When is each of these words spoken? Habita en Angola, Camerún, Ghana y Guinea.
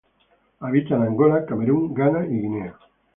Habita 0.59 0.95
en 0.95 1.03
Angola, 1.03 1.45
Camerún, 1.45 1.93
Ghana 1.93 2.25
y 2.25 2.29
Guinea. 2.39 2.75